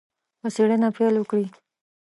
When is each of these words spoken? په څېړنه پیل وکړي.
په 0.41 0.47
څېړنه 0.55 0.87
پیل 0.95 1.15
وکړي. 1.19 1.47